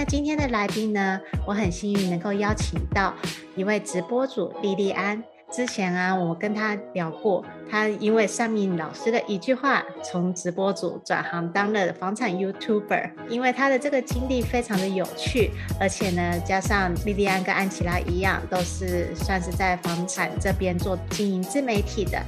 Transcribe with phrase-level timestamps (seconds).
[0.00, 3.12] 那今天的来宾呢，我很幸运能够邀请到
[3.54, 5.22] 一位直播主莉莉安。
[5.52, 13.10] 之前啊，我跟他聊过，他因为上面老师的一句话，从直播主转行当了房产 YouTuber。
[13.28, 22.18] 因为他的这个经历非常的有趣，而且呢，加上莉莉安跟安琪拉一样，都是算是在房产这边做经营自媒体的。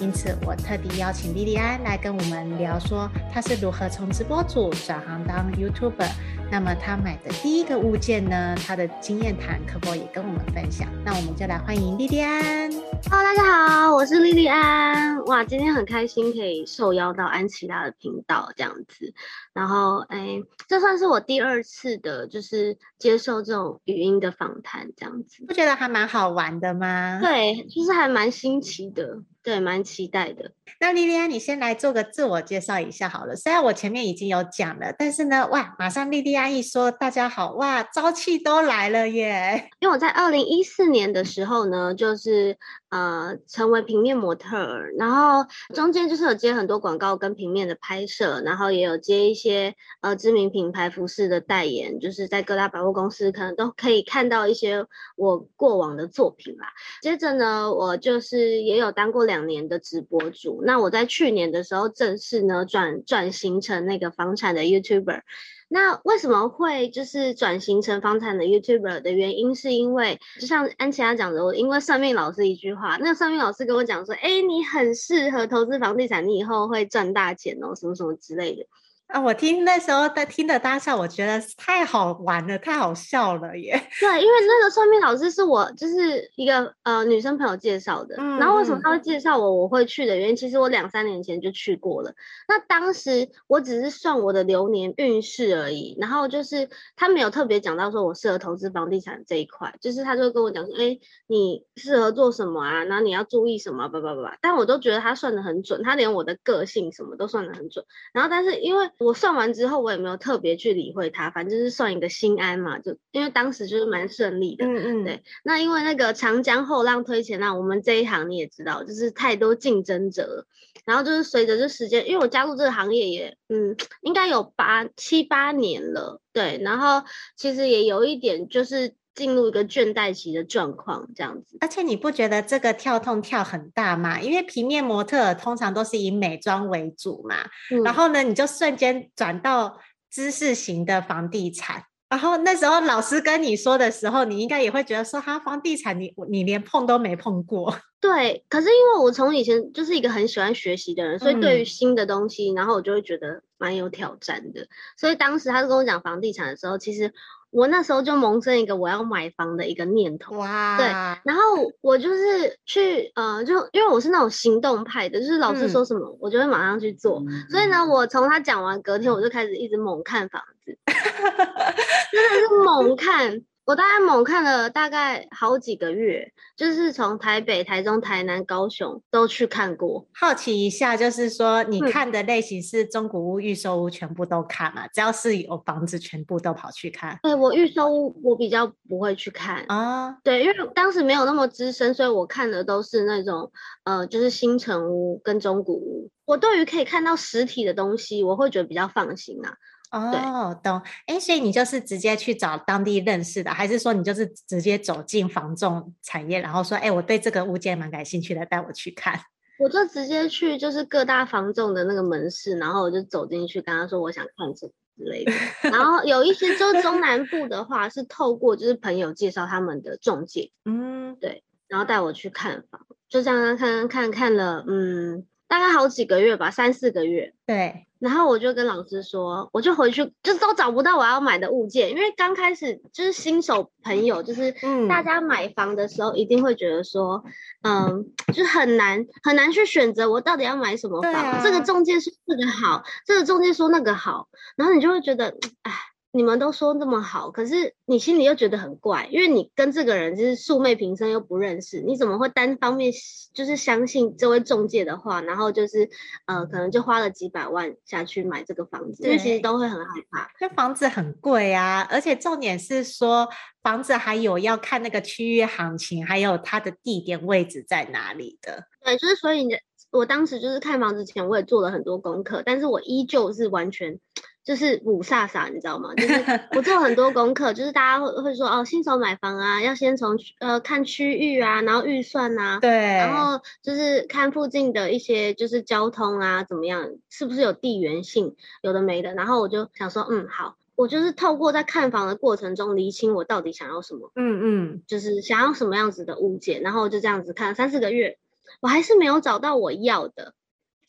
[0.00, 6.10] 因此，我特地邀请莉莉安来跟我们聊，说她是如何从直播主转行当 YouTuber。
[6.54, 10.88] 那么，他买的第一个物件呢，他的经验谈可否也跟我们分享？
[11.04, 12.70] 那我们就来欢迎莉莉安。
[13.10, 15.18] Hello，大家好，我是莉莉安。
[15.24, 19.12] 哇，今天很开心可以受邀到安琪拉的频道这样子。
[19.52, 25.44] 然后，哎，这算是我第二次的，就是接受这种语音的访谈这样子。
[25.48, 27.18] 不觉得还蛮好玩的吗？
[27.20, 29.18] 对，就是还蛮新奇的。
[29.44, 30.52] 对，蛮期待的。
[30.80, 33.36] 那莉莉安，你先来做个自我介绍一下好了。
[33.36, 39.68] 虽然我前面已经有讲了，但是呢，哇，马上莉莉安一说大家好，哇，朝气都来了耶！
[39.80, 42.56] 因为我在二零一四年的时候呢，就是
[42.88, 56.68] 呃成为平面模特儿，然后中间就是有接很多广告跟平面的拍摄，然后也有接一些呃知名品牌服饰的代言，就是在各大百货公司可能都可以看到一些我过往的作品啦。
[57.02, 59.33] 接着呢，我就是也有当过两。
[59.34, 65.22] 两年的直播主，那我在去年的时候正式呢转转型成那个房产的 YouTuber。
[65.68, 78.64] 那为什么会就是转型成房产的 YouTuber 的原因，是因为就像安琪拉讲的，我因为算命老师一句话，那算命老师跟我讲说，哎，你很适合投资房地产，你以后会赚大钱哦，什么什么之类的。
[79.06, 83.72] 啊，我听那时候在听的当下，我觉得太好玩了，太好笑了耶。
[84.00, 92.12] 对，因为那个算命老师是我就是一个呃女生朋友介绍的，嗯、然后为什么他会介绍我，我会去的原因，其实我两三年前就去过了。
[92.48, 100.98] 那当时我只是算我的流年运势而已，然后就是他没有特别讲到说我适合投资房地产这一块，就是他就跟我讲说，哎，
[101.28, 102.82] 你适合做什么啊？
[102.84, 103.86] 然后你要注意什么？
[103.88, 104.38] 叭叭叭叭。
[104.40, 107.84] 但我都觉得他算的很准，他连我的个性什么都算的很准。
[108.12, 112.78] 然后但是因为我算完之后，我也没有特别去理会它，反正就是算一个心安嘛。
[112.78, 115.22] 就因为当时就是蛮顺利的，嗯嗯，对。
[115.42, 120.46] 那因为那个长江后浪推前浪，我们这一行你也知道，就是太多竞争者。
[120.84, 126.60] 然后就是随着这时间，因为我加入这个行业也，嗯，应该有八七八年了，对。
[126.62, 127.06] 然后
[127.36, 128.94] 其实也有一点就是。
[129.14, 131.56] 进入一个倦怠期的状况，这样子。
[131.60, 134.20] 而且你不觉得这个跳痛跳很大吗？
[134.20, 137.36] 因为平面模特通常都是以美妆为主嘛，
[137.70, 139.78] 嗯、然后呢，你就瞬间转到
[140.10, 141.84] 知识型的房地产。
[142.08, 147.74] 然后那时候老师跟你说的时候，你应该也会觉得说，哈，房地产你你连碰都没碰过。
[148.00, 154.66] 对，可是因为我从以前就是一个很喜欢学习的人，所以对于新的东西，嗯、然后我就会觉得蛮有挑战的。
[154.96, 157.12] 所以当时他跟我讲房地产的时候，其实。
[157.54, 160.86] 我那时候就萌生一个我要买房的一个念头，哇，对，
[161.24, 161.42] 然后
[161.80, 173.42] 我就是去，呃，就因为我是那种行动派的，就是老师说什么，嗯、我就会马上去做，嗯、所以呢，我从他讲完隔天，我就开始一直猛看房子， 真的是猛看。
[173.66, 180.06] 我大概猛看了大概好几个月，就是从台北、台中、台南、高雄都去看过。
[180.12, 184.86] 好奇一下，就是说你看的类型是中古屋、预售屋，全部都看嘛？
[184.88, 187.18] 只要是有房子，全部都跑去看。
[187.22, 190.18] 对，我预售屋，我比较不会去看啊。
[190.22, 193.50] 对，因为当时没有那么资深，所以我看的都是那种
[193.84, 196.10] 呃，就是新城屋跟中古屋。
[196.26, 199.56] 我对于可以看到实体的东西，我会觉得比较放心啊。
[200.00, 200.82] 哦，懂。
[201.06, 209.20] 哎，所以你就是直接去找当地认识的，还是说你就是直接走进房仲产业，然后说，哎，我对这个物件蛮感兴趣的，带我去看。
[209.60, 215.32] 我就直接去，就是各大房仲的那个门市，然后我就走进去，跟他说我想看这之类的。
[215.70, 225.26] 然后有一些就是中南部的话，是透过就是朋友介绍他们的中介，嗯，对，然后带我去看房，就这样看看看看了，嗯。
[225.46, 227.32] 大概好几个月吧，三四个月。
[227.46, 234.54] 对，然后我就跟老师说，我就回去，就都找不到我要买的物件，因为刚开始就是新手朋友，就是
[234.90, 237.24] 大家买房的时候一定会觉得说，
[237.62, 241.14] 嗯，嗯，就很难很难去选择我到底要买什么房。
[241.14, 245.72] 啊、这个中介说这个好，这个中介说那个好，然后你就会觉得，哎，
[246.16, 252.92] 你们都说那么好，可是你心里又觉得很怪，因为你跟这个人就是素昧平生又不认识，你怎么会单方面
[253.34, 255.90] 就是相信这位中介的话，然后就是
[256.26, 260.30] 呃，可能就花了几百万下去买这个房子，因为其实都会很害怕。
[260.38, 263.28] 这房子很贵啊，而且重点是说
[263.64, 268.62] 房子还有要看那个区域行情，还有它的地点位置在哪里的。
[268.84, 269.56] 对，就是所以你
[269.90, 273.98] 我当时就是看房子前，我也做了很多功课，但是我依旧是完全。
[274.44, 275.94] 就是五煞煞，你知道吗？
[275.94, 289.14] 就是我做很多功课，就是大家会会说哦，新手买房啊，要先从呃看区域啊，然后预算啊，对，然后就是看附近的一些就是交通啊怎么样，是不是有地缘性，有的没的。
[289.14, 298.18] 然后我就想说，嗯，好，我就是透过在看房的过程中厘清我到底想要什么，嗯嗯，就是想要什么样子的物件，然后就这样子看了三四个月，
[298.60, 300.34] 我还是没有找到我要的。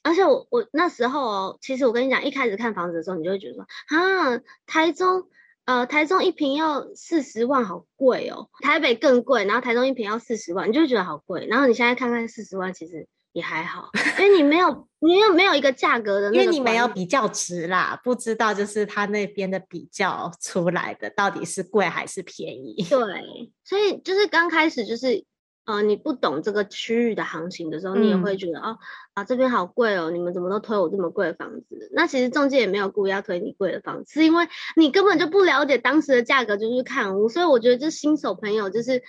[0.06, 5.24] 而且我我那时候哦，其实我跟你讲，一开始看房子的时候，你就会觉得说啊，台中
[5.66, 8.48] 呃，台中一平要四十万，好贵哦。
[8.62, 11.48] 台北更贵，然后台中一平要四十万，你就觉得好贵。
[11.48, 13.90] 然后你现在看看四十万，其实也还好，
[14.22, 22.76] 因为你没有，你又没有一个价格的，因为你没有比较值啦，不知道就是他那边的比较出来的到底是贵还是便宜。
[22.88, 25.26] 对，所以就是刚开始就是。
[25.66, 28.78] 呃，你不懂这个区域的行情的时候，你也会觉得、嗯、哦，
[29.16, 31.90] 啊这边好贵哦，你们怎么都推我这么贵的房子？
[31.92, 39.02] 那其实中介也没有故意要推你贵的房子，是因为你根本就不了解当时的价格就是看屋，所以我觉得这新手朋友就是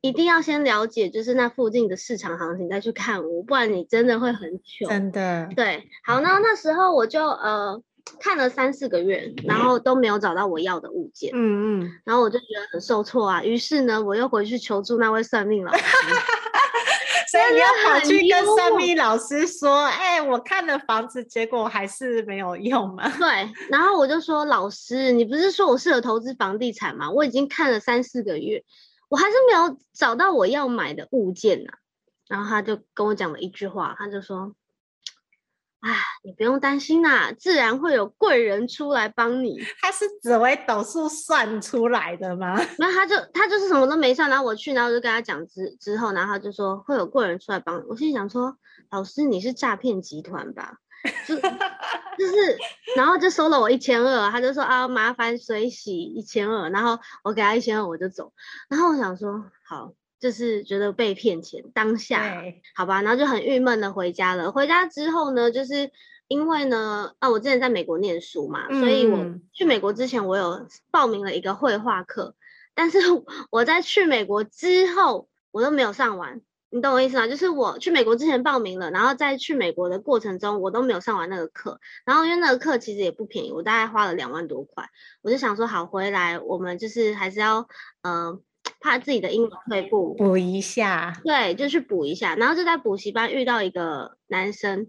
[0.00, 4.88] 一定要先了解，就是那附近的市场行情再去看屋，不然你真的会很穷。
[4.88, 5.48] 真的。
[5.54, 7.82] 对，好，那那时候我就呃。
[8.20, 13.42] 看了三四个月，然后都没有找到我要的物件，嗯嗯，然后我就觉得很受挫啊。
[13.42, 15.82] 于是呢，我又回去求助那位算命老师，
[17.30, 23.08] 所以你要跑去跟算命老师说：“哎、欸，我看了房子，结果还是没有用嘛。
[23.18, 23.28] ”对，
[23.70, 27.10] 然后我就说：“老师，你不是说我适合投资房地产吗？
[27.10, 28.64] 我已经看了三四个月，
[29.08, 31.78] 我还是没有找到我要买的物件呢、啊。”
[32.28, 34.54] 然后他就跟我讲了一句话，他就说。
[35.80, 35.94] 啊，
[36.24, 39.58] 你不用担心啦，自然会有贵人出来帮你。
[39.80, 42.60] 他是紫微斗数算出来的吗？
[42.78, 47.84] 那他就他就是什么都没算，然后我去，然后我就跟他讲之之后，然后他就说会有贵人出来帮你。
[47.88, 48.56] 我心里想说，
[48.90, 50.78] 老师你是诈骗集团吧？
[51.28, 51.36] 就
[52.18, 52.58] 就是，
[52.96, 58.32] 然后就收了我一千二，他就说啊麻烦水洗一千二，然后我给他一千二我就走，
[58.68, 59.92] 然后我想说好。
[60.20, 62.42] 就是觉得被骗钱，当下
[62.74, 64.50] 好吧，然后就很郁闷的回家了。
[64.50, 65.92] 回家之后呢，就是
[66.26, 72.34] 因为呢，啊，我之前在美国念书嘛，嗯、所以我去美国之前，我有报名了一个绘画课，
[72.74, 72.98] 但是
[73.50, 76.40] 我在去美国之后，我都没有上完。
[76.70, 77.26] 你懂我意思吗？
[77.26, 81.80] 就是我去美国之前报名了，然后在去美国的过程中，我都没有上完那个课。
[82.04, 84.90] 然后因为那个课其实也不便宜，我大概花了两万多块。
[85.22, 87.68] 我就想说，好，回来我们就是还是要，
[88.02, 88.40] 嗯、呃。
[88.80, 91.20] 怕自己的英文退步，补一下。
[91.24, 92.36] 对，就去补一下。
[92.36, 94.88] 然后就在补习班遇到一个男生，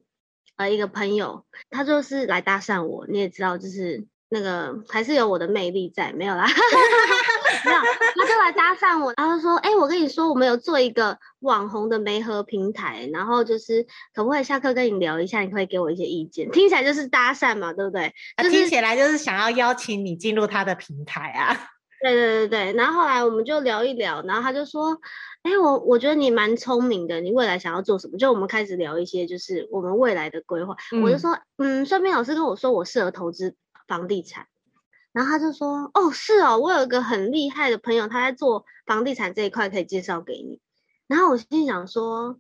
[0.58, 3.06] 呃，一个朋友，他就是来搭讪我。
[3.08, 6.46] 你也知道，就是那个还是有我的魅力在，没有啦，
[7.66, 7.80] 没有。
[8.16, 15.42] 他就来搭讪我，然后说：“哎、欸，我跟你说，我们有做一个网红的媒合平台，然后就是可不可以下课跟你聊一下？
[15.42, 16.52] 你可以给我一些意见。
[16.52, 18.14] 听起来就是搭讪嘛，对不对？
[18.38, 21.72] 就是、听起来就是想要邀请你进入他的平台啊。”
[22.02, 25.00] 对对对对，然后后来我们就聊一聊，然后他就说，
[25.44, 28.18] 哎，我我觉得你蛮聪明的，你未来想要做什么？
[28.18, 30.76] 就我们开始聊一些，就是我们未来的规划。
[30.94, 33.56] 嗯、我就说，嗯，算命老师跟我说我适合投资
[33.88, 34.48] 房地产，
[35.12, 40.60] 然后他就说，哦，是哦，我有一个很厉害的朋友，他在做房地产这一块，可以介绍给你。
[41.08, 42.40] 然后我心里想说。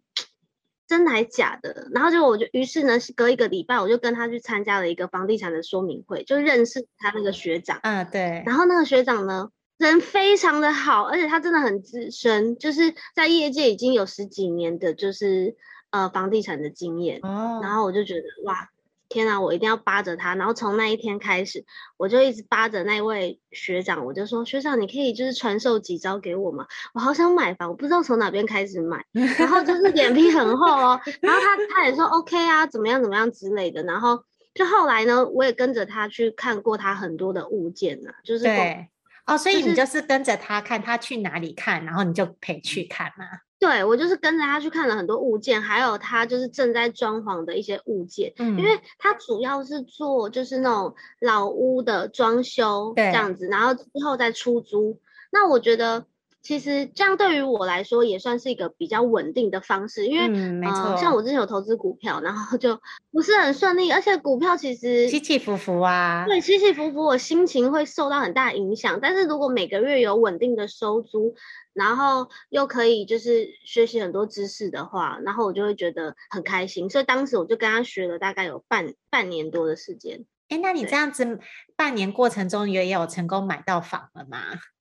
[0.89, 1.87] 真的还假的？
[1.93, 7.79] 然后就我就于是呢，隔一个礼拜，我就跟他去参加了一个房地产的说明会，就认识他那个学长。
[7.83, 8.43] 嗯，对。
[8.45, 15.55] 然后那个学长呢，人非常的好，而且他真的很资深，就是在业界已经有十几年的，就是
[15.91, 17.19] 呃房地产的经验。
[17.21, 17.59] 哦。
[17.61, 18.69] 然后我就觉得哇。
[19.09, 21.65] 天啊，我一定要扒着他，然后从那一天开始，
[21.97, 26.65] 我就一直扒着那位学长，我就说学长，你可以就是传授几招给我吗？
[26.93, 29.03] 我好想买房，我不知道从哪边开始买，
[29.37, 34.23] 然后就是脸皮很厚哦，然后他他也说 OK 啊，怎么样怎么样之类的，然后
[34.53, 38.87] 就后来呢，我也跟着他去看过他很多的物件呢，就是对。
[39.25, 43.25] 哦，所以你就是跟着他看他去哪里看，然后你就陪去看嘛。
[43.59, 54.97] 对，我就是跟着他去看了很多物件，还有他就是正在装潢的一些物件，嗯，因为他主要是做就是那种老屋的装修这样子，然后之后再出租。
[55.31, 56.05] 那我觉得
[56.41, 62.79] 其实这样对于我来说也算是一个比较稳定的方式，因为嗯，没错，呃，像我之前有投资股票，然后就
[63.11, 68.99] 不是很顺利，而且股票其实起起伏伏啊，对，起起伏伏，我心情会受到很大影响。
[69.01, 71.35] 但是如果每个月有稳定的收租，
[71.73, 76.89] 然后又可以就是学习很多知识的话，然后我就会觉得很开心。
[76.89, 80.25] 所以当时我就跟他学了大概有半半年多的时间。
[80.47, 81.39] 哎，那你这样子
[81.75, 84.39] 半年过程中也有成功买到房了吗？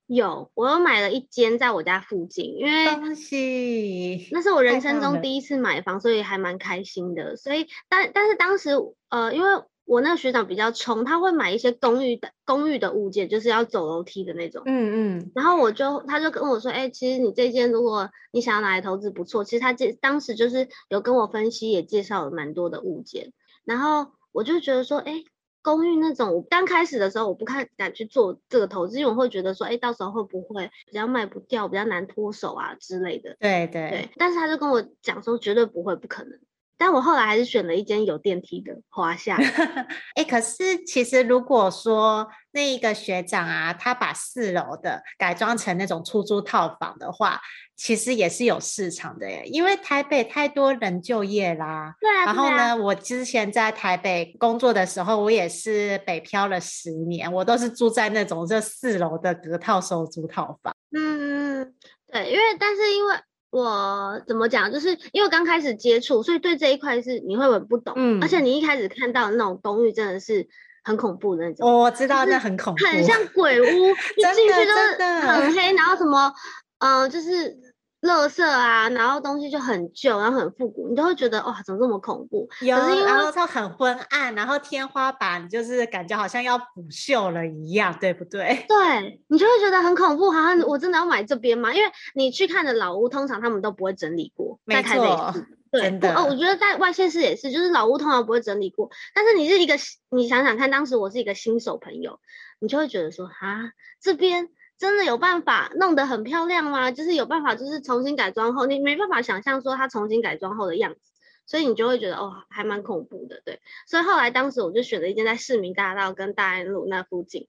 [0.09, 7.37] 有，我有买了一间在我家附近，因为恭喜，那是我人生中第一次买房，所以还蛮开心的。
[7.37, 8.71] 所以，但但是当时
[9.11, 14.63] 呃，因为我那个学长比较冲，他会买一些公寓的公寓的物件，就是要走楼梯的那种。
[14.65, 15.31] 嗯嗯。
[15.35, 19.45] 然后我就他就跟我说，哎、欸，其实你这间如果你想要拿来投资不错。
[19.45, 23.35] 其实他这当时就是有跟我分析，也介绍了蛮多的物件。
[23.67, 25.25] 然后我就觉得说，哎、欸。
[25.69, 33.37] 公寓那种，我刚开始的时候我不看敢去做这个投资，因为我会觉得说，哎，到时候会不会比较卖不掉，比较难脱手啊之类的。
[33.39, 36.39] 对对对，但是他就跟我讲说，绝对不会，不可能。
[36.79, 39.37] 但我后来还是选了一间有电梯的华夏。
[40.17, 42.27] 哎，可是其实如果说
[42.59, 47.41] 那一个学长啊，他把四楼的改装成那种出租套房的话，
[47.77, 49.45] 其实也是有市场的耶。
[49.47, 51.95] 因为台北太多人就业啦。
[52.01, 52.25] 对啊。
[52.25, 60.75] 然后呢，我之前在台北工作的时候，我也是北漂了十年，我都是住在那种这四楼的隔套收租套房。
[60.91, 61.73] 嗯，
[62.13, 63.15] 对，因为但是因为。
[63.51, 64.71] 我怎么讲？
[64.71, 67.95] 就是因为刚开始接触，所以对这一块是你会很不懂。
[67.97, 70.47] 嗯，而且你一开始看到那种公寓真的是
[70.89, 71.69] 很恐怖的那种。
[71.69, 73.65] 哦，我知道那很恐怖，很像鬼屋，
[74.17, 76.33] 一进去就是很黑，然后什么，
[76.79, 77.57] 嗯、呃，就是。
[78.03, 82.49] 垃圾啊，然后东西就很旧，然后很复古，你都会觉得哇，怎么这么恐怖？
[82.61, 88.65] 有，然后它很昏暗，然后天花板就是感觉好像要腐朽了一样，对不对？
[88.71, 91.75] 对，你就会觉得很恐怖，好像我真的要买这边吗？
[91.75, 95.35] 因为你去看的老屋，通常他们都不会整理过，没错，
[95.71, 96.15] 的。
[96.15, 99.75] 哦，我觉得在外县市也是，就是老屋通常不会整理过，但是你是一个，
[100.11, 102.21] 你想想看，当时我是一个新手朋友，
[102.61, 104.49] 你就会觉得说啊，这边。
[104.79, 106.93] 真的有办法弄得很漂亮吗？
[106.93, 111.01] 就是有办法，就是重新改装后，你没办法想象说它重新改装后的样子，
[111.49, 113.59] 所以你就会觉得哦，还蛮恐怖的，对。
[113.89, 117.49] 所以后来当时我就选了一间在市民大道跟大安路那附近，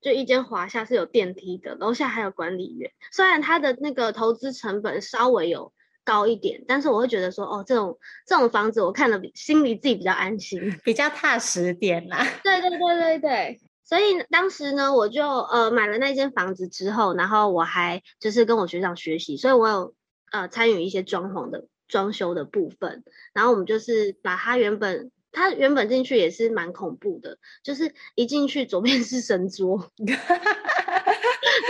[0.00, 2.92] 就一间华夏是有电梯的，楼下还有管理员。
[3.12, 5.74] 虽然它的那个投资成本稍微有
[6.10, 12.26] 高一点，但是我会觉得说，哦，这种这种房子我看了心里自己比较安心， 比较踏实点啦。
[12.42, 13.60] 对对对对对。
[13.84, 19.94] 所以当时呢，我就呃买了那间房子之后，然后我还就是跟我学长学习，所以我有
[20.32, 25.12] 呃参与一些装潢的装修的部分，然后我们就是把它原本。
[25.32, 30.18] 他原本进去也是蛮恐怖的，就是一进去左边是神桌， 然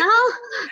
[0.08, 0.14] 后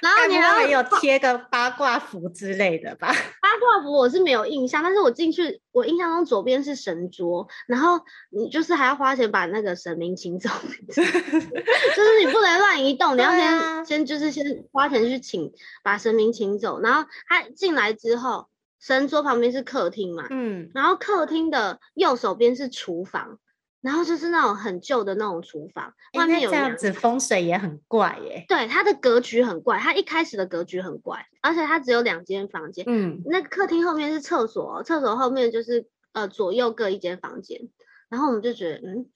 [0.02, 3.08] 然后你还有贴个八卦符之类的吧？
[3.40, 10.48] 八卦符我是没有印象，但是我进去我印象中左边是神桌，然后你就是还要花钱把那个神明请走，
[10.88, 15.52] 就是你不能乱移动，你要先、啊、先就是先花钱去请
[15.82, 18.48] 把神明请走，然后他进来之后。
[18.80, 23.38] 神桌旁边是客厅嘛，嗯，然后客厅的右手边是厨房，
[23.80, 28.44] 然后就是那种很旧的那种厨房，外面有、欸、这样子风水也很怪耶。
[28.48, 37.68] 对，它的格局很怪，它一开始的格局很怪，而且它只有两间房间，嗯，那客厅后面是厕所，厕所后面就是呃左右各一间房间，
[38.08, 39.10] 然后我们就觉得嗯，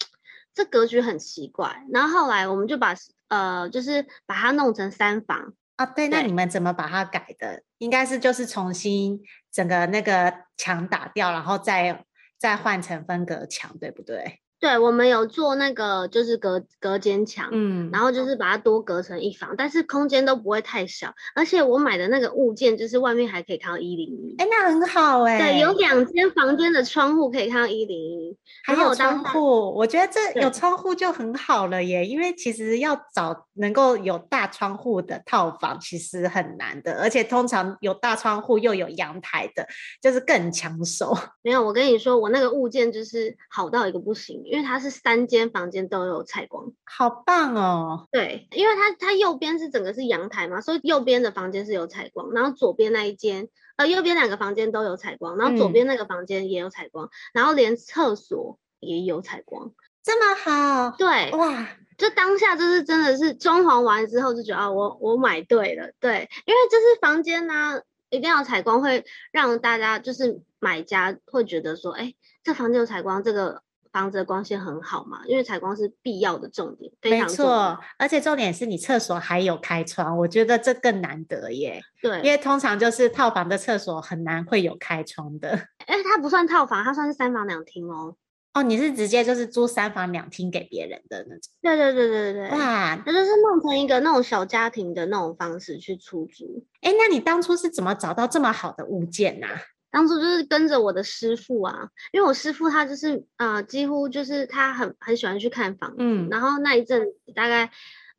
[0.55, 2.95] 这格局很奇怪，然后后来我们就把
[3.29, 5.55] 呃就是把它弄成三房。
[5.83, 7.65] 啊，对，那你们怎么把它改的？
[7.79, 9.21] 应该是就是重新
[9.51, 12.05] 整个那个墙打掉，然后再
[12.39, 14.41] 再换成分隔墙，对不对？
[14.63, 39.67] 对，我们有做那个就是隔隔间墙，嗯，然后就是把它多隔成一房，但是空间都不会太小，而且我买的那个物件就是外面还可以看到一零一，哎，那很好哎、欸，对，有两间房间的窗户可以看到一零一，还有窗户，我觉得这有窗户就很好了耶，因为其实要找能够有大窗户的套房其实很难的，而且通常有大窗户又有阳台的，
[40.01, 41.13] 就是更抢手。
[41.43, 44.41] 没有，我跟你说，我那个物件就是好到一个不行。
[44.53, 48.07] 因为它是三间房间都有采光，好棒哦！
[48.13, 60.97] 对，因为它它右边是整个是阳台嘛，所以右边的房间是有采光，然后左边那一间，呃，右边两个房间都有采光，然后左边那个房间也有采光，嗯，然后连厕所也有采光，这么好？
[60.99, 67.81] 对，哇，就当下就是真的是装潢完之后就觉得啊，我我买对了，对，因为就是房间呢，啊，
[68.11, 72.13] 一定要采光，会让大家就是买家会觉得说，哎，
[72.45, 73.63] 这房间有采光，这个。
[73.93, 77.79] 房子的光线很好嘛，因为采光是必要的重点，非常重没错。
[77.99, 81.81] 而且重点是你厕所还有开窗，我觉得这更难得耶。
[82.01, 85.51] 对，因为通常就是套房的厕所很难会有开窗的。
[85.87, 88.17] 哎，它不算套房，它算是三房两厅哦。
[88.55, 91.53] 哦，你是直接就是租三房两厅给别人的那种？
[91.63, 92.51] 对对对对对。
[92.51, 96.63] 哇，那就是弄成一个那种小家庭的那种方式去出租。
[96.83, 99.47] 哎，那你当初是怎么找到这么好的物件呢？
[99.93, 107.71] 当初就是跟着我的师傅啊，因为我师傅他就是呃，几乎就是他很很喜欢去看房子，嗯，然后那一阵大概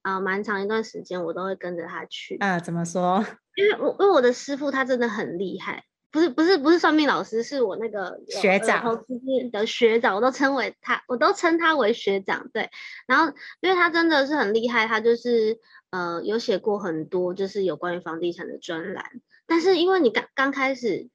[0.04, 2.38] 呃蛮长一段时间，我都会跟着他去。
[2.38, 3.26] 啊，怎么说？
[3.58, 5.84] 因为我因为我的师傅他真的很厉害。
[6.12, 9.04] 不是不是不是算命老师，是我那个学长，
[9.52, 12.52] 的学长，我都称为他，我都称他为学长。
[12.54, 12.70] 对，
[13.08, 15.58] 然后因为他真的是很厉害，他就是
[15.90, 19.04] 呃有写过很多就是有关于房地产的专栏。
[19.48, 21.10] 但是因为你刚刚开始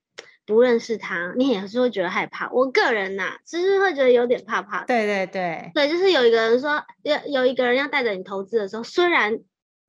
[0.49, 2.51] 不认识他，你也是会觉得害怕。
[2.51, 4.85] 我个人呐、啊，其实会觉得有点怕怕。
[4.85, 9.39] 对对对，对，就是有一个人说，有有一个人要带着你投资的时候，虽然。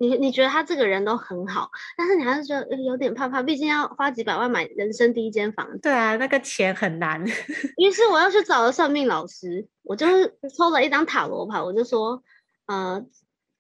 [0.02, 5.80] 你你觉得他这个人都很好，但是你还是觉得有点怕怕，毕竟要花几百万买人生第一间房子。
[5.80, 7.22] 对啊，那个钱很难。
[7.76, 12.24] 于是我又去找了算命老师，我就是抽了一张塔罗牌，我就说，
[12.68, 13.04] 呃，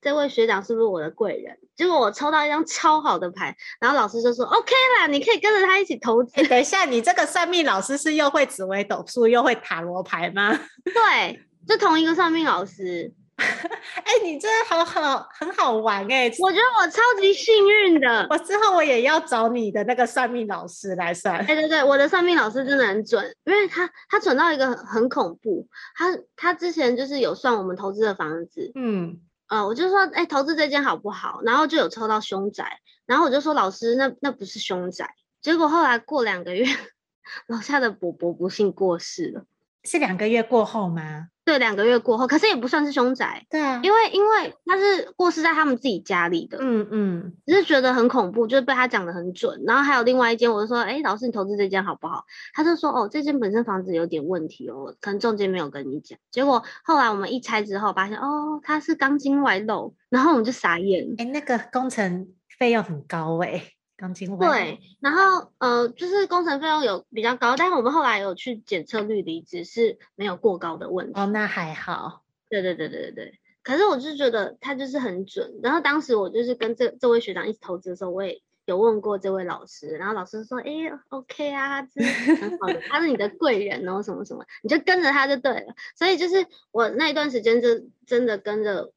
[0.01, 1.58] 这位学长是不是我的贵人？
[1.75, 6.41] 结果我抽到一张超好的牌，然后老师就说 OK 啦，你可以跟着他一起投资。
[6.48, 10.58] 等一下，你这个算命老师是又会紫微斗数又会塔罗牌吗？
[10.86, 13.13] 对，就同一个算命老师。
[13.39, 16.36] 哎、欸，你真的好好，很好玩哎、欸！
[16.39, 18.27] 我觉得我超级幸运的。
[18.29, 21.38] 我之后我也要找你的那个算命老师来算。
[21.38, 25.65] 哎，对对对，我的算命老师真的很准，因为他他准到一个很很恐怖。
[25.96, 29.18] 他他之前就是有算我们投资的房子，嗯，
[29.50, 31.41] 呃，我就说，哎、投资这间好不好？
[31.44, 35.13] 然后就有抽到凶宅，然后我就说，老师，那那不是凶宅。
[35.41, 36.65] 结果后来过两个月，
[37.48, 39.46] 楼下的伯伯不幸过世了。
[39.84, 41.29] 是两个月过后吗？
[41.50, 43.44] 对，两个月过后，可是也不算是凶宅。
[43.50, 46.60] 对啊，因为因为他是过世在他们自己家里的。
[46.62, 49.60] 嗯嗯，只是觉得很恐怖，就是被他讲的很准。
[49.65, 52.24] 然后还有另外一间，我就说，哎，老师，你投资这间好不好？
[52.53, 56.20] 他就说，哦，这间本身房子有点问题哦，可能中介没有跟你讲。
[56.29, 61.15] 结果后来我们一拆之后，发现哦，它是钢筋外露，然后我们就傻眼。
[61.18, 62.27] 哎，那个工程
[62.60, 63.63] 费用很高哎。
[64.00, 71.19] 钢筋对，然后呃，就是工程费用有比较高，但是我们后来有去检测氯离子是没有过高的问题。
[71.19, 72.23] 哦，那还好。
[72.47, 73.39] 对对对对对对。
[73.62, 75.60] 可是我就觉得他就是很准。
[75.62, 80.71] 然后当时我就是跟这这位学长一起投资的时候，我也有问过这位老师，然后老师说：“哎
[81.10, 87.67] ，OK 啊，这是很好的，他是你的贵人哦，什么什么，你就跟着他就对了。”所以就是我那一段时间就
[88.08, 88.93] 真的跟着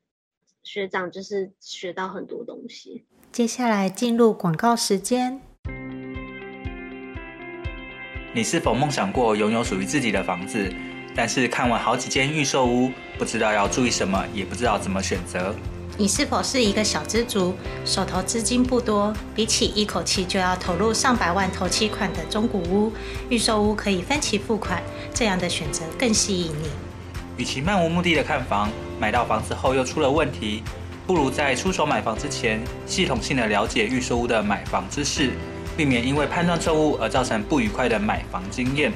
[0.62, 3.04] 学长，就是学到很多东西。
[3.32, 5.40] 接下来进入广告时间。
[8.34, 10.70] 你是否梦想过拥有属于自己的房子？
[11.16, 15.54] 但是看完好几间预售屋，不知道要注意什么，也不知道怎么选择？
[15.96, 17.54] 你是否是一个小资族，
[17.86, 19.14] 手头资金不多？
[19.34, 22.92] 比起一口气就要投入上百万头期款的中古屋，
[23.30, 24.82] 预售屋可以分期付款，
[25.14, 26.68] 这样的选择更吸引你。
[27.38, 28.68] 与其漫无目的的看房，
[29.00, 30.62] 买到房子后又出了问题。
[31.12, 35.30] 不如在出手买房之前，系统性的了解预售屋的买房知识，
[35.76, 38.90] 避免因为判断错误而造成不愉快的买房经验。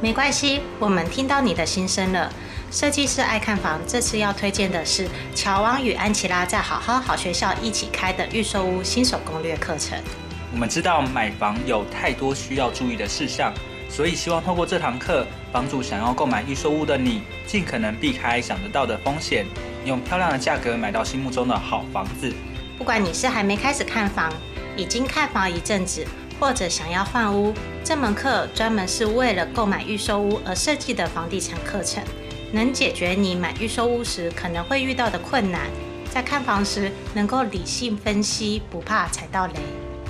[0.00, 2.32] 没关系，我们听到你的心声了。
[2.70, 9.98] 设计师爱看房，这次要推荐的是乔王与安琪拉在好好好学校一起开的预售屋新手攻略课程。
[10.54, 13.52] 我们知道买房有太多需要注意的事项，
[13.90, 19.44] 所以希望透过这堂课，帮助想要购买预售屋的你，尽可能避开想得到的风险。
[19.84, 22.32] 用漂亮的价格买到心目中的好房子。
[22.78, 24.32] 不管你是还没开始看房，
[24.76, 26.04] 已经看房一阵子，
[26.40, 32.02] 或者想要换屋，这门课专门是为了购买预售屋而设计的房地产课程，
[32.52, 35.68] 能解决你买预售屋时可能会遇到的困难，
[36.10, 39.54] 在看房时能够理性分析，不怕踩到雷。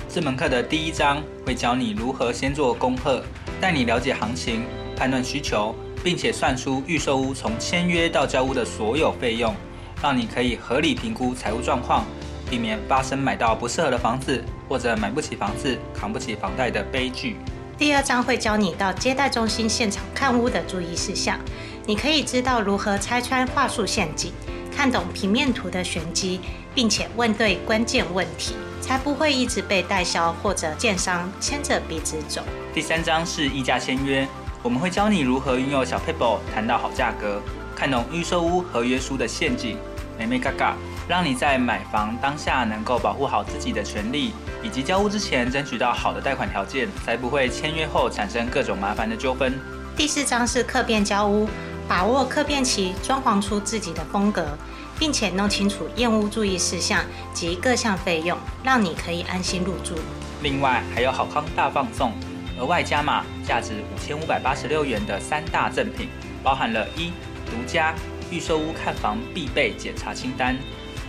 [0.09, 3.23] 这门课的第一章会教你如何先做功课，
[3.59, 4.63] 带你了解行情，
[4.95, 5.75] 判断需求。
[6.03, 9.55] 并且算出预售屋从签约到交屋的所有费用，
[10.01, 12.05] 让你可以合理评估财务状况，
[12.49, 17.37] 避免发生买到不适合的房子或者买不起房子、扛不起房贷的悲剧。
[17.77, 21.39] 第二章会教你到接待中心现场看屋的注意事项，
[21.85, 24.31] 你可以知道如何拆穿话术陷阱，
[24.75, 26.41] 看懂平面图的玄机，
[26.75, 32.43] 并且问对关键问题，才不会一直被代销或者建商牵着鼻子走。
[32.73, 34.27] 第三章是议价签约。
[34.63, 37.41] 我们会教你如何运用小 paper 谈到好价格，
[37.75, 39.77] 看懂预售屋合约书的陷阱，
[40.17, 44.31] 美眉嘎嘎，让你在买房当下能够保护好自己的权利，
[44.63, 49.53] 以及交屋之前争取到好的贷款条件，才不会签约后产生各种麻烦的纠纷。
[49.97, 51.45] 第四章是客变交屋，
[51.85, 54.57] 把握客变期，装潢出自己的风格，
[54.97, 59.93] 并且弄清楚验屋注意事项及各项费用，让你可以安心入住。
[60.41, 62.13] 另外还有好康大放送，
[62.59, 66.07] 额外加码价值五千五百八十六元的三大赠品，
[66.43, 67.11] 包含了一
[67.45, 67.93] 独家
[68.29, 70.55] 预售屋看房必备检查清单，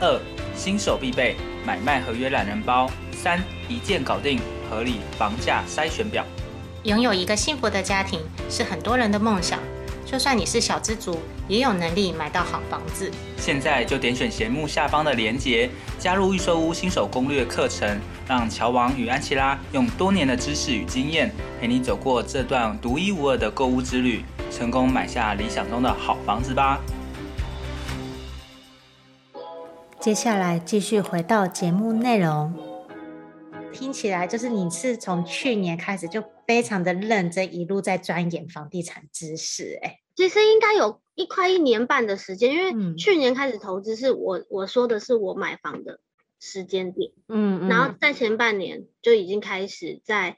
[0.01, 0.21] 二
[0.55, 6.25] 新手必备买卖合约懒人包，三一键搞定合理房价筛选表。
[6.85, 9.59] 拥有一个幸福的家庭是很多人的梦想，
[10.15, 13.11] 就算你是小资族，也有能力买到好房子。
[13.37, 18.01] 现在就点选节目下方的链接，加入预售屋新手攻略课程。
[18.29, 26.81] 让乔王与安琪拉用多年的知识与经验，陪你走过这段独一无二的购物之旅，成功买下理想中的好房子吧。
[29.99, 32.55] 接下来继续回到节目内容，
[33.73, 39.81] 听起来就是你是从去年开始就非常的认真，一路在钻研房地产知识。
[39.83, 46.01] 哎，其实应该有一快一年半的时间，因为去年开始投资是我我说的是我买房的。
[46.41, 50.37] 时间点，嗯，嗯，然后在前半年就已经开始在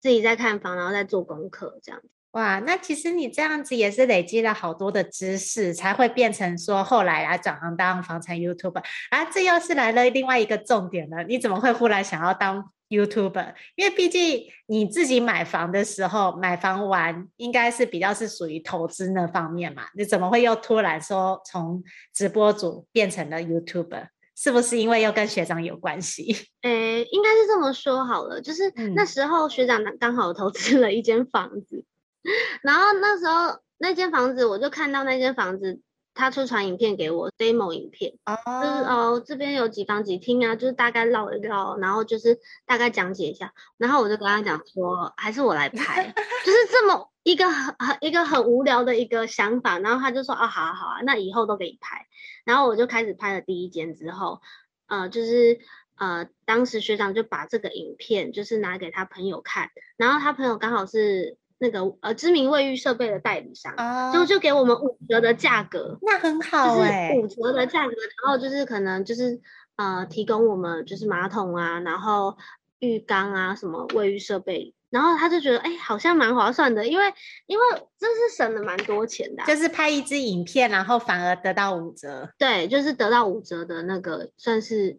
[0.00, 2.08] 自己在看房，然后在做功课这样子。
[2.32, 8.84] 哇，那其实你这样子也是累积了好多的知识，才会变成说后来来转行当房产 YouTuber。
[9.10, 13.54] 啊，这又是来了另外一个重点了，你怎么会忽然想要当 YouTuber？
[13.76, 24.08] 因为毕竟你自己买房的时候，买房完应该是比较是属于投资那方面嘛，你怎么会又突然说从直播主变成了 YouTuber？
[24.36, 26.32] 是不是因为又跟学长有关系？
[26.62, 31.84] 诶、欸，应该是这么说好了，就是那时候学长刚好投资了一间房子，
[32.24, 35.80] 嗯、 然后那时候那间房子我就看到那间房子，
[36.14, 46.12] 他出传影片给我 demo 影片，哦，就是哦这边有几房几厅啊，就是大概绕一绕，然后就是大概讲解一下，然后我就跟他讲说，还是我来拍，
[46.44, 47.08] 就是这么。
[47.22, 52.06] 一个很很一个很无聊的一个想法，然后他就说啊，好啊好啊，那以后都给你拍。
[52.46, 54.40] 然后我就开始拍了第一间之后，
[54.88, 55.60] 呃，就是
[55.98, 59.68] 呃，当时学长就把这个影片就是拿给他朋友看，
[59.98, 69.40] 然后他朋友刚好是那个呃知名卫浴设备的代理商，哦、就就给我们五折的价格，那很好就是，五折的价格，然后就是可能就是
[69.76, 72.36] 呃提供我们就是马桶啊，然后
[72.80, 74.74] 浴缸啊什么卫浴设备。
[74.88, 77.04] 然后他就觉得，哎，好像蛮划算的，因为
[77.46, 77.64] 因为
[77.96, 82.28] 这是省了蛮多钱的啊，就是拍一支影片，然后反而得到五折。
[82.36, 84.98] 对，就是得到五折的那个算是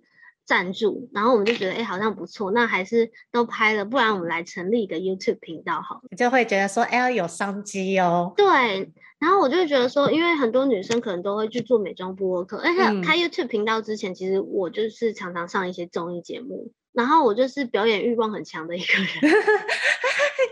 [0.52, 6.02] 赞助，然后我们就觉得，哎，好像不错，那还是都拍了，不然我们来成立一个 YouTube 频道好了。
[6.18, 8.34] 就会觉得说，哎，要有商机哦。
[8.36, 16.74] 对，然后我就觉得说，因为很多女生可能都会去做美妆播客，而且开 YouTube 频道之前，其实我就是常常上一些综艺节目。
[16.92, 19.34] 然后我就是表演欲望很强的一个人，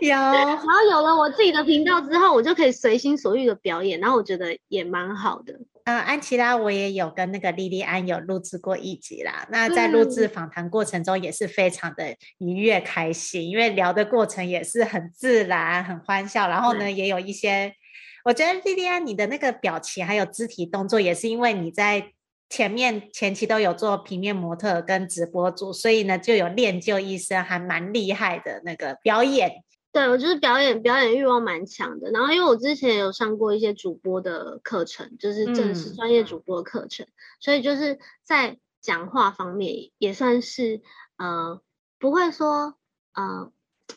[0.00, 0.08] 有。
[0.08, 5.60] 然后有了我自己的频道之后，我就可以随心所欲的表演，然后我觉得也蛮好的。
[5.84, 9.46] 呃，安琪拉，我也有跟那个莉莉安有录制过一集啦。
[9.50, 16.48] 那在录制访谈过程中也是非常的愉悦开心，因为聊的过程也是很自然、很欢笑。
[16.48, 17.72] 然后呢，也有一些，
[18.24, 22.12] 我觉得莉莉安你的那个表情还有肢体动作，也是因为你在。
[22.52, 29.62] 前面前期都有做平面模特跟直播主，所以呢就有练就一身还蛮厉害的那个表演。
[29.92, 32.10] 对，我就是表演表演欲望蛮强的。
[32.10, 40.80] 然后因为我之前有上过一些主播的课程，就是正式专业主播的课程，嗯、所以就是在讲话方面也算是
[41.16, 41.60] 呃
[41.98, 42.76] 不会说
[43.14, 43.52] 呃，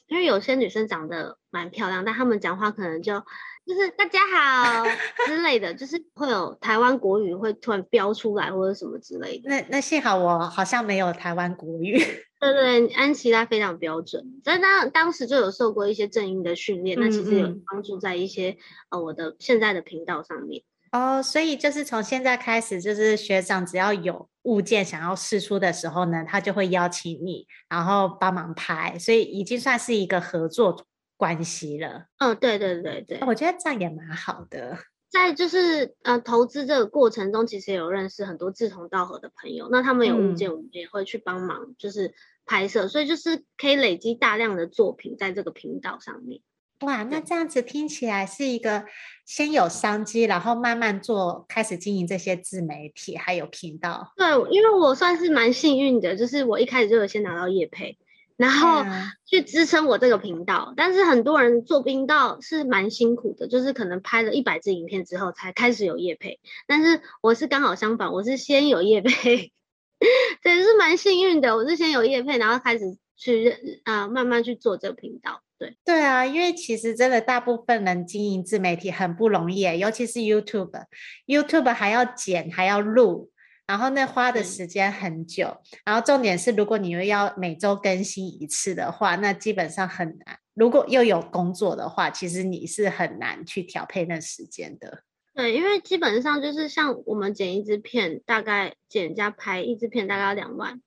[0.08, 3.24] 因为有些女生长得蛮漂亮，但她们讲话可能就。
[3.66, 4.86] 就是大家好
[5.26, 9.50] 之类的，就是会有台湾国语会突然飙出来或者什么之类的。
[9.50, 11.98] 那那幸好我好像没有台湾国语。
[12.40, 14.42] 对对，安琪拉非常标准。
[14.44, 18.58] 在当当时就有受过一些正音的训练，嗯嗯，那其实有帮助在一些
[18.90, 20.62] 呃我的现在的频道上面。
[20.92, 30.86] 哦，所以就是从现在开始，就是学长只要有物件想要试出的时候呢，他就会邀请你，然后帮忙拍，所以已经算是一个合作
[31.24, 34.78] 关系了，嗯，对对对对，我觉得这样也蛮好的。
[35.10, 42.14] 在就是呃投资这个过程中，其实也有认识很多志同道合的朋友，那他们有物件，我们也会去帮忙，就是
[42.46, 46.42] 拍摄，嗯、所以就是可以累积大量的作品在这个频道上面。
[46.82, 48.84] 哇，那这样子听起来是一个
[49.26, 54.12] 先有商机，然后慢慢做，开始经营这些自媒体还有频道。
[54.18, 57.98] 对，因为我算是蛮幸运的，就是我一开始就有先拿到业配。
[58.44, 58.84] 然后
[59.26, 69.54] 去支撑我这个频道，嗯、但是很多人做频道是蛮辛苦的，就是可能拍了一百支影片之后才开始有业配，但是我是刚好相反，我是先有业配，
[70.44, 72.84] 对，是蛮幸运的，我是先有业配，然后开始
[73.16, 75.42] 去啊、呃、慢慢去做这个频道。
[75.58, 83.30] 对对啊，因为其实真的大部分人经营自媒体很不容易，尤其是 YouTube，YouTube 还要剪还要录。
[83.66, 90.38] 然后那花的时间很久，嗯、然后重点是，如果你又要每周更新一次的话，那基本上很难。
[90.54, 95.04] 如果又有工作的话，其实你是很难去调配那时间的。
[95.34, 100.82] 对，因为基本上就是像我们剪一支片，大概剪加拍一支片大概要两万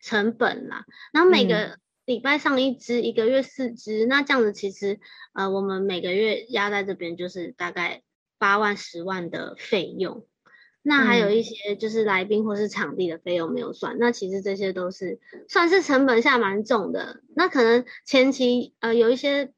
[0.00, 0.86] 成本啦。
[1.12, 5.00] 然后每个礼拜上一支，嗯、一个月四支，那这样子其实
[5.34, 8.02] 呃，我们每个月压在这边就是大概
[8.38, 10.26] 八万十万的费用。
[10.82, 17.20] 那还有一些就是来宾或是场地的费用没有算，嗯、那其实这些都是算是成本下蛮重的。
[17.34, 19.52] 那可能前期呃有一些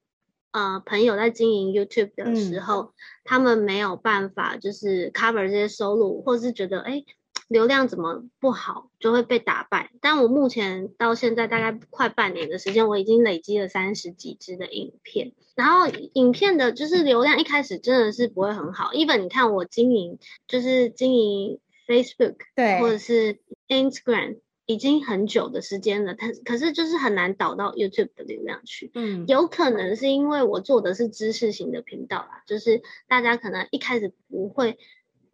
[0.50, 2.92] 呃朋友在经营 YouTube 的时候，嗯、
[3.24, 6.92] 他们没有办法就是 cover 这些收入，或是觉得哎。
[6.92, 7.06] 诶
[7.52, 9.90] 流量怎么不好，就会被打败。
[10.00, 15.32] 但我目前到现在大概快半年的时间，我已经累积了三十几支的影片。
[15.54, 18.92] 然后影片的就是流量一开始真的是不会很好。
[18.92, 23.38] even 你看我经营就是经营 Facebook 对，或者是
[23.68, 28.90] Instagram 已经很久的时间了，它可是就是很难导到 YouTube 的流量去。
[28.94, 34.78] 嗯，有可能是因为我做的是知识型的频道啦，就是大家可能一开始不会。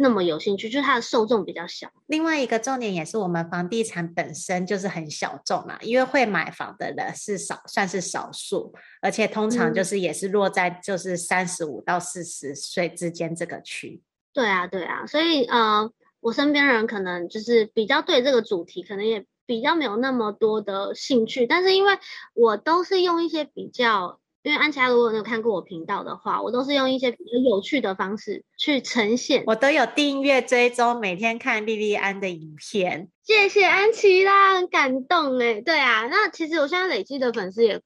[0.01, 1.91] 那么有兴趣，就是它的受众比较小。
[2.07, 14.01] 另外一个重点也是我们房地产本身就是很小众嘛，因为会买房的人是少，算是少数，而且通常就是也是落在就是三十五到四十岁之间这个区。
[14.33, 21.99] 对啊，对啊，所以呃，我身边人可能就是比较对这个主题可能也比较没有那么多的兴趣，但是因为
[22.35, 24.21] 我都是用一些比较。
[24.49, 29.45] 因为安琪拉，如果你有看过我频道的话，我都是用一些比较有趣的方式去呈现。
[29.47, 33.11] 我都有订阅追踪，每天看莉莉安的影片。
[33.23, 35.61] 谢谢安琪拉，很感动哎。
[35.61, 37.83] 对啊，那其实我现在累积的粉丝也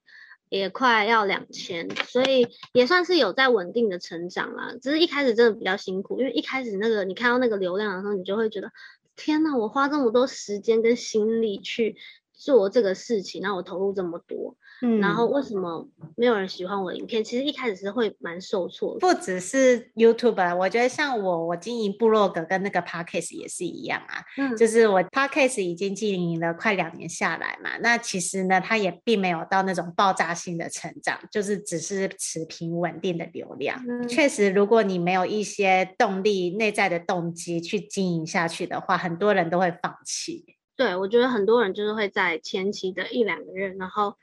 [0.50, 4.72] 也快要两千，所以也算是有在稳定的成长啦。
[4.80, 8.70] 只是一开始真的比较辛苦，因为一开始那个你看到那个流量的时候，你就会觉得
[9.16, 11.96] 天哪，我花这么多时间跟心力去
[12.32, 14.54] 做这个事情，那我投入这么多。
[14.82, 17.22] 嗯，然后为什么没有人喜欢我的影片？
[17.22, 18.98] 其实一开始是会蛮受挫的。
[18.98, 24.22] 不只是 YouTube，我觉得像我，我经营部落格跟那个 Podcast 也是一样啊。
[24.38, 33.80] 嗯，就是我 Podcast 已经经营了快两年下来嘛，那其实呢，它也并没有到那种爆炸性的成长，就是只是持平稳定的流量。
[33.88, 40.44] 嗯，确实，如果你没有一些动力、内在的动机去经营下去的话，很多人都会放弃。
[40.74, 44.16] 对，我觉得很多人就是会在前期的一两个月，然后。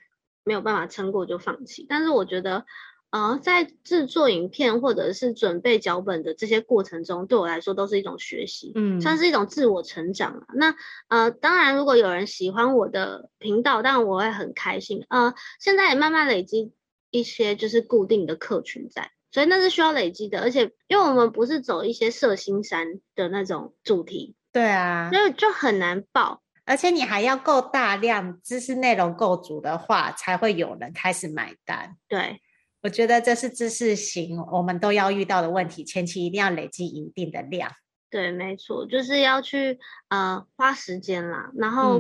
[0.49, 2.65] 没有办法撑过就放弃，但是我觉得，
[3.12, 10.47] 呃，在制作影片或者是准备脚本的这些过程中，对我来说都是一种学习，嗯，算是一种自我成长。
[10.55, 10.73] 那
[11.07, 15.05] 呃，当然，如果有人喜欢我的频道，当然我会很开心。
[15.09, 16.73] 呃，现在也慢慢累积
[17.12, 20.41] 一些就是固定的客群在，所以那是需要累积的。
[20.41, 26.41] 而且，因为我们不是走一些社新山的那种主题，对啊，所以就很难爆。
[26.69, 31.97] 而且你还要够大量，知识内容够足的话，才会有人开始买单。
[32.08, 32.39] 对，
[32.84, 37.71] 我觉得这是知识型我们都要遇到的问题，前期一定要累积一定的量。
[38.12, 39.79] 对，没错，就是要去
[40.10, 41.99] 呃花时间啦，然后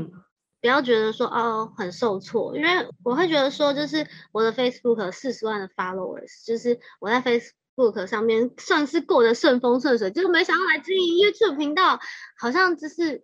[0.61, 2.69] 不要觉得说、嗯、哦很受挫，因为
[3.03, 11.99] 我会觉得说，就是我的 Facebook 四十万的 followers，就是我在 Facebook 上面算是过得顺风顺水，就是没想到来经营 YouTube 频道，
[12.37, 13.23] 好像就是。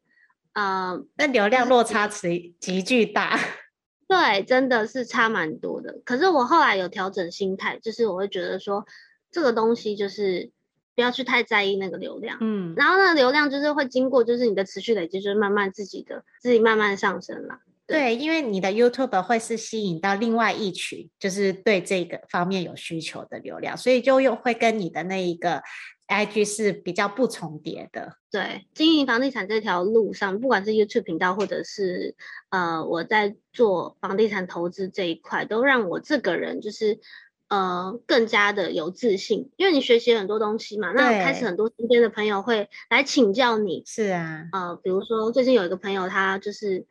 [0.56, 3.38] 呃，那流量落差极极巨大，
[4.08, 6.00] 对，真的是差蛮多的。
[6.06, 8.86] 可是我后来有调整心态，就是我会觉得说，
[9.30, 10.50] 这个东西就是
[10.96, 17.60] 不要去太在意那个流量，嗯，然后那个流量就是会经过，就是你的持续累积，就是慢慢自己的自己慢慢上升了。
[17.86, 25.62] 对，对，因为你的 YouTube 会是吸引到另外一群，就是对这个方面有需求的流量，所以就又会跟你的那一个。
[26.08, 32.16] IG 是比较不重叠的，对，经营房地产这条路上，不管是 YouTube 频道，或者是
[32.50, 37.00] 呃我在做房地产投资这一块，都让我这个人就是
[37.50, 46.86] 呃更加的有自信，因为你学习很多东西嘛，那开始很多身边的朋友会来请教你，是啊，呃，比如说最近有一个朋友，他就是。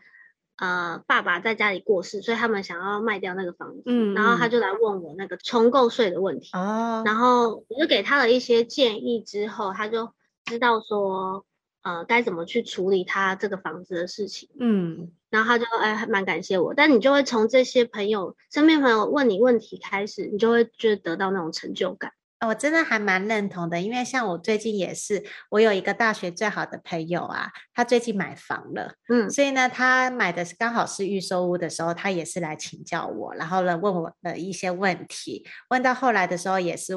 [0.56, 10.12] 呃，爸爸在家里过世，所以他们想要卖掉那个房子，嗯，然后他就来问我那个重购税的问题，哦，然后我就给他了一些建议，之后他就
[10.44, 11.44] 知道说，
[11.82, 22.12] 呃，该怎么去处理他这个房子的事情，嗯，然后他就哎，还蛮感谢我，但你就会从这些朋友身边朋友问你问题开始，你就会觉得得到那种成就感。
[22.46, 36.94] 我真的还蛮认同的，因为像我最近也是，我有一个大学最好的朋友啊，他最近买房了，嗯，所以呢，他买的是刚好是预售屋的时候，他也是来请教我，然后呢问我的一些问题，问到后来的时候也是。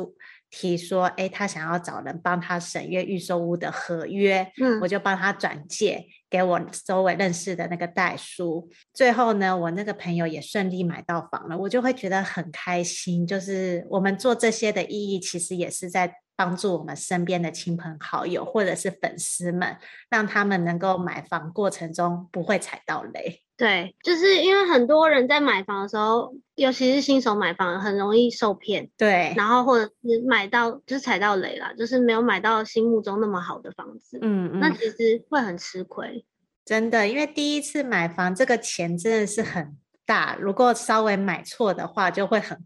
[0.49, 8.69] 提说，哎，他想要找人帮他审阅预售屋的合约，嗯，我就帮他转介给我周围认识的那个代书。
[8.93, 13.27] 最后呢，我那个朋友也顺利买到房了，我就会觉得很开心。
[13.27, 19.77] 就是我们做这些的意义，其实也是在帮助我们身边的亲朋好友或者是粉丝们，
[20.09, 23.41] 让他们能够买房过程中不会踩到雷。
[23.57, 28.89] 对，就是因为很多人在买房的时候，尤其是新手买房，很容易受骗。
[28.95, 34.19] 对，然后或者是买到就是踩到雷了，就是没有买到心目中那么好的房子。
[34.21, 36.23] 嗯嗯，那其实会很吃亏。
[36.63, 42.63] 真的，因为第一次买房，这个钱真的是很大，如果稍微买错的话，就会很。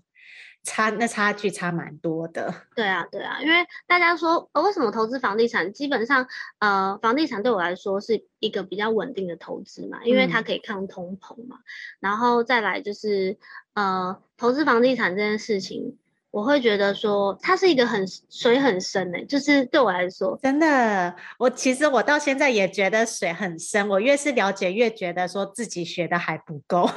[0.63, 5.73] 差那差距差蛮多的，对啊对啊，因为大家说，呃，为什么投资房地产？
[5.73, 6.27] 基本上，
[6.59, 11.57] 呃，房地产对我来说是一个比较稳定的投资嘛，因为它可以抗通膨嘛。
[11.57, 11.65] 嗯、
[11.99, 13.37] 然后再来就是，
[13.73, 15.97] 呃，投资房地产这件事情，
[16.29, 26.87] 我会觉得说它是一个很水很深的、欸，就是对我来说，真的，我其实我到现在也觉得水很深，我越是了解，越觉得说自己学的还不够。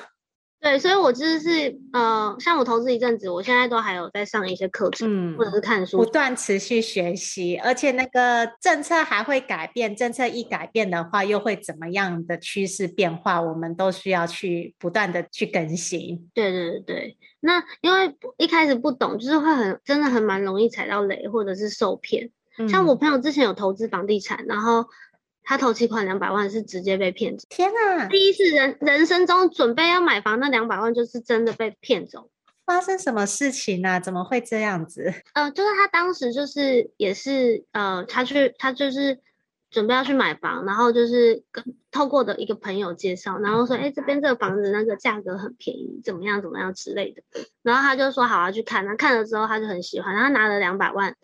[0.64, 7.58] 对，所以我就是呃，像我投资一阵子，我现在都还有在上一些课程，嗯、或者是看书，不断持续学习。
[7.58, 16.30] 而且那个政策还会改变，政策一改变的话，又会怎么样的趋势变化，我们都需要去不断的去更新。
[16.32, 22.30] 对对对，那因为一开始不懂，就是会很真的很蛮容易踩到雷，或者是受骗。
[22.56, 24.86] 嗯、像我朋友之前有投资房地产，然后。
[25.44, 28.06] 他头期款两百万是直接被骗走，天啊！
[28.06, 32.30] 第一次人人生中准备要买房，那两百万就是真的被骗走。
[32.64, 34.00] 发生什么事情呢、啊？
[34.00, 35.12] 怎么会这样子？
[35.34, 39.20] 呃，就是他当时就是也是呃，他去他就是
[39.70, 47.22] 准备要去买房，然后就是跟透过的一个朋友介绍，然后说，哎，这边这个房子那个价格很便宜，怎么样怎么样之类的。
[47.62, 48.86] 然后他就说好啊，去看。
[48.86, 51.14] 那看了之后他就很喜欢，然后拿了两百万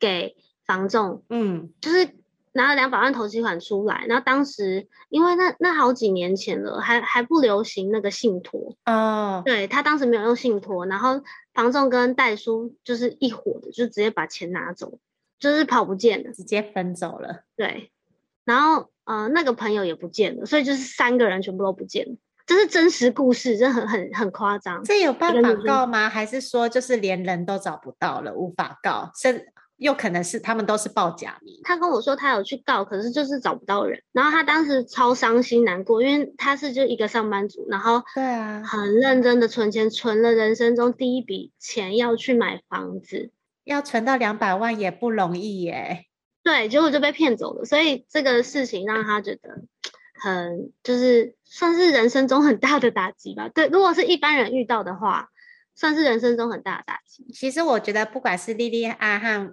[0.00, 0.34] 给
[0.66, 2.17] 房仲，嗯，就是。
[2.58, 11.22] 拿了两百万投期款出来，然后当时因为那那好几年前了，还还不流行那个信托哦，对，他当时没有用信托，然后
[11.54, 14.98] 房仲跟代书就是一伙的，就直接把钱拿走，
[15.38, 17.44] 就是跑不见了，直接分走了。
[17.56, 17.92] 对，
[18.44, 24.82] 然后呃那个朋友也不见了，所以就是三个人全部都不见了，这是真实故事，真的很很很夸张。
[24.82, 26.08] 这有办法告吗？
[26.08, 29.12] 还是说就是连人都找不到了，无法告？
[29.14, 29.52] 是。
[29.78, 31.60] 又可能是他们都是报假名。
[31.64, 34.02] 他跟我说他有去告，可是就是找不到人。
[34.12, 43.30] 然后他当时超伤心难过，因为他是就一个上班族，然后对啊，很认真的存钱，存了人生中第一笔钱要去买房子，
[43.64, 46.06] 要存到两百万也不容易耶。
[46.42, 47.64] 对，结果就被骗走了。
[47.64, 49.62] 所以这个事情让他觉得
[50.20, 53.48] 很就是算是人生中很大的打击吧。
[53.48, 55.30] 对，如果是一般人遇到的话。
[55.78, 57.24] 算是人生中很大的打击。
[57.32, 59.52] 其实我觉得，不管是莉莉安和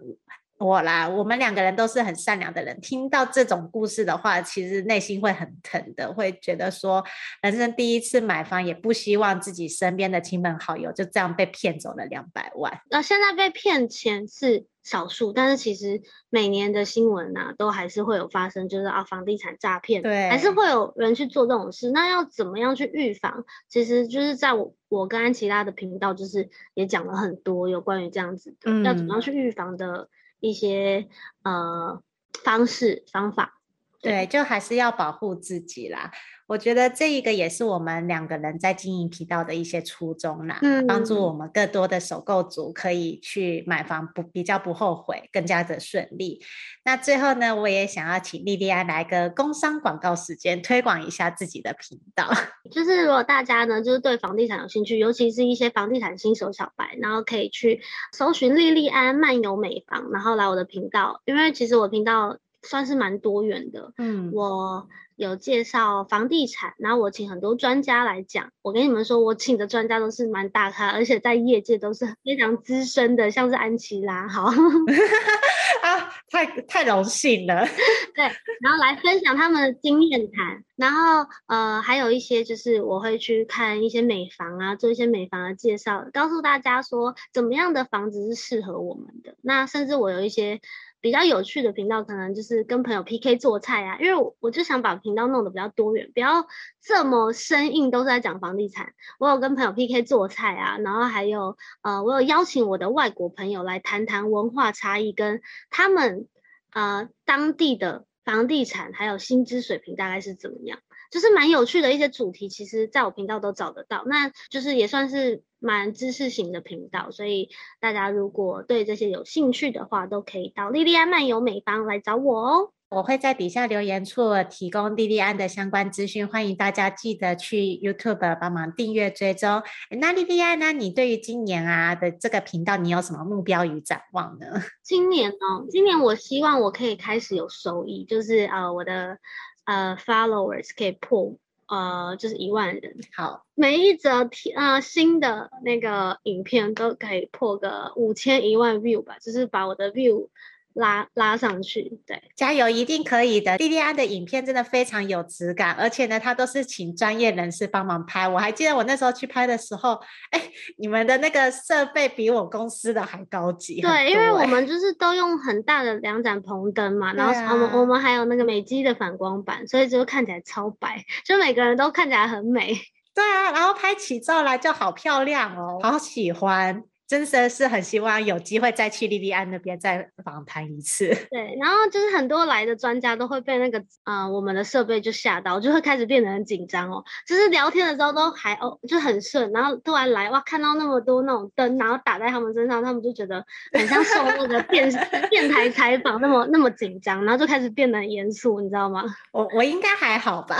[0.57, 2.79] 我啦，我们两个人都是很善良的人。
[2.81, 7.03] 听到这种故事的话，其实内心会很疼的，会觉得说，
[7.41, 12.81] 人生第一次买房，也不希望自己身边的亲朋好友就这样被骗走了两百万。
[12.89, 21.91] 那现在被骗钱是少数，但是其实每年的新闻啊，都还是会有发生，就是啊，房地产诈骗，对，还是会有人去做这种事。
[21.91, 23.43] 那要怎么样去预防？
[23.67, 30.07] 其实就是在我我跟安琪拉的频道，就是也讲了很多有关于这样子的，嗯、要怎么样去预防的
[30.45, 31.09] 一些
[31.43, 32.01] 呃
[32.43, 33.59] 方式方法。
[34.05, 36.11] 对，就还是要保护自己啦。
[36.47, 46.39] 我觉得这一个也是我们两个人在经营频道的一些初衷啦，嗯，帮助我们更多的首购族可以去买房不比较不后悔，更加的顺利。
[46.83, 52.29] 那最后呢，我也想要请莉莉安来个工商广告时间，推广一下自己的频道。
[52.69, 57.81] 就是如果大家呢，就是对房地产有兴趣，尤其是一些房地产新手小白，然后可以去
[58.13, 64.87] 搜寻莉莉安漫游美房，然后来我的频道，因为其实我频道算是蛮多元的，嗯，我。
[65.17, 68.51] 有介绍房地产，然后我请很多专家来讲。
[68.61, 74.43] 我跟你们说，我请的专家都是蛮大咖，而且在业界都是非常资深的，像是安琪拉，好
[75.81, 77.65] 啊，太太荣幸了。
[78.13, 78.25] 对，
[78.59, 89.37] 然后来分享他们的经验谈，然后呃，还有一些就是我会去看一些美房啊，做一些美房的介绍，告诉大家说怎么样的房子是适合我们的。
[89.39, 90.59] 那甚至我有一些。
[91.05, 96.47] 比较有趣的频道，可能就是跟朋友 PK 做菜啊，因为我我就想把频道弄得比较多元，不要
[96.81, 98.91] 这么生硬都是在讲房地产。
[99.19, 106.27] 我有跟朋友 PK 做菜啊，然后还有呃，我有邀请我的外国朋友来谈谈文化差异跟他们
[106.73, 110.79] 呃当地的房地产还有薪资水平大概是怎么样。
[111.15, 117.47] 就是蛮有趣的一些主题，其实在我频道都找得到，那就是也算是蛮知识型的频道，所以
[117.79, 122.71] 大家如果对这些有兴趣的话，都可以到莉莉安漫游美房来找我哦。
[122.89, 129.63] 我会在底下留言处提供莉莉安的相关资讯，欢迎大家记得去 YouTube 帮忙订阅追踪。
[130.01, 130.73] 那莉莉安呢？
[130.73, 134.47] 你对于今年啊的这个频道，你有什么目标与展望呢？
[134.83, 139.17] 今年哦，今年我希望我可以开始有收益，就是呃我的。
[139.65, 141.35] 呃、uh，followers 可以破
[141.67, 142.95] 呃，就是一万人。
[143.15, 150.29] 好，每一则呃新的那个影片都可以破个五千一万 view 吧，就是把我的 view。
[150.75, 153.55] 拉拉上去，对，加油，一定可以的。
[153.57, 158.27] 莉莉安的影片真的非常有质感，而且呢，她都是请专业人士帮忙拍。
[158.27, 159.97] 我还记得我那时候去拍的时候，
[160.31, 160.41] 哎，
[160.77, 163.81] 你们的那个设备比我公司的还高级。
[163.81, 172.77] 对，因为我们就是都用很大的两盏棚灯嘛，然后我们、啊、我们还有那个美肌的反光板，所以就看起来超白，就每个人都看起来很美。
[173.13, 176.83] 对啊，然后拍起照来就好漂亮哦，好喜欢。
[177.07, 181.07] 真的是很希望有机会再去莉莉安那边再访谈一次。
[181.29, 187.03] 对，然后就是很多来的专家都会被那个呃我们的设备就吓到，就会开始变得很紧张哦。
[187.27, 194.89] 就是聊天的时候都还哦就很顺，然后突然来哇看到那么多那种灯，然后打在他们身上，他们就觉得很像受那个电
[195.29, 199.03] 电台采访那么那么紧张，然后就开始变得很严肃，你知道吗？
[199.31, 200.59] 我我应该还好吧？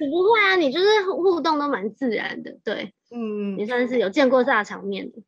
[0.00, 5.18] 你 不会啊，你就是互动都蛮自然的，对，嗯，也算是有见过大场面的。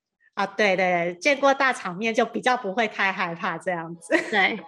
[0.41, 4.18] 啊，对对对，见过大场面就比较不会太害怕这样子。
[4.30, 4.59] 对，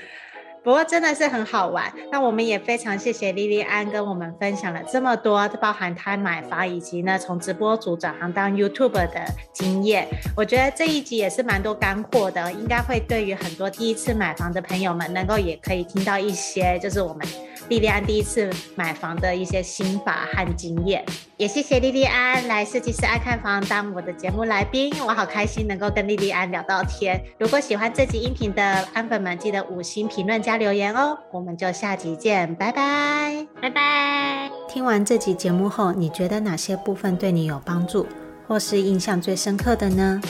[0.64, 1.92] 不过真的是很好玩。
[2.10, 10.08] 那我们也非常谢谢莉莉安跟我们分享了这么多，包含她买房以及呢从直播主转行当 YouTuber 的经验。
[10.34, 17.26] 我觉得这一集也是蛮多干货的，应该会对于很多第一次买房的朋友们，能够也可以听到一些，就是我们。
[17.68, 21.04] 莉莉安第一次买房的一些心法和经验，
[21.36, 27.22] 也谢谢莉莉安来设计师爱看房当我的节目来宾，我好开心能够跟莉莉安聊到天。
[27.38, 31.16] 如果喜欢这集音频的安粉们，记得五星评论加留言哦。
[31.32, 34.50] 我们就下集见，拜拜，拜拜。
[34.68, 38.06] 听完这集节目后，你觉得哪些部分对你有帮助，
[38.48, 40.20] 或是印象最深刻的呢？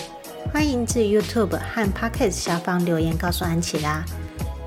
[0.52, 4.04] 欢迎至 YouTube 和 Podcast 下方留言告诉安琪拉。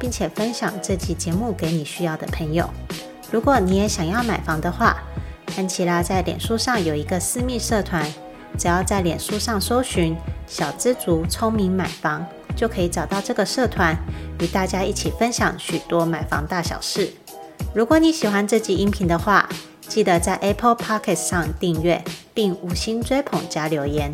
[0.04, 2.70] 并且分享这期节目给你需要的朋友。
[3.32, 4.97] 如果你也想要买房的话，
[5.56, 8.06] 安琪拉在脸书上有一个私密社团，
[8.58, 10.14] 只要在脸书上搜寻
[10.45, 13.95] “小知足聪明买房”，就可以找到这个社团，
[14.41, 17.10] 与大家一起分享许多买房大小事。
[17.74, 19.47] 如果你喜欢这集音频的话，
[19.88, 24.12] 记得在 Apple Podcast 上订阅并五星追捧加留言，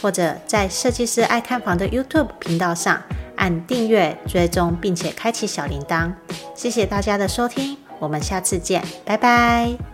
[0.00, 3.02] 或者在设计师爱看房的 YouTube 频道上。
[3.36, 6.12] 按订阅、追踪，并且开启小铃铛。
[6.54, 9.91] 谢谢大家的收听，我们下次见，拜拜。